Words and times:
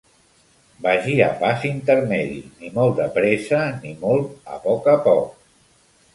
Vagi 0.85 1.17
a 1.25 1.27
pas 1.41 1.65
intermedi, 1.69 2.39
ni 2.63 2.73
molt 2.79 2.97
de 3.01 3.07
pressa 3.19 3.61
ni 3.85 3.93
molt 4.07 4.51
a 4.57 4.61
poc 4.67 4.91
a 4.97 4.99
poc. 5.11 5.39